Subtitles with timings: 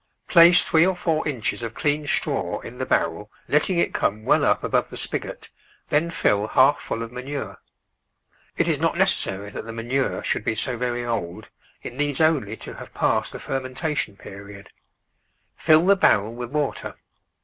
[0.27, 4.43] Place three or four inches of clean straw in the barrel, letting it come well
[4.43, 5.51] up above the spigot,
[5.89, 7.59] then fill half full of manure.
[8.57, 11.51] It is not necessary that the manure should be so very old;
[11.83, 14.71] it needs only to have passed the fer mentation period.
[15.55, 16.95] Fill the barrel with water.